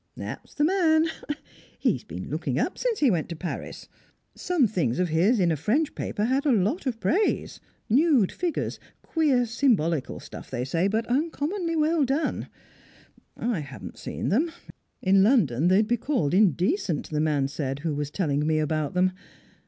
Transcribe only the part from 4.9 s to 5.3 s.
of